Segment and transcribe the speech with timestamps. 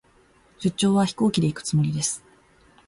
[0.57, 2.23] 出張は、飛行機で行くつもりです。